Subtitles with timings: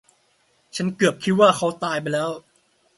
[0.75, 2.29] ฉันเกือบคิดว่าเขาตายไปแล้ว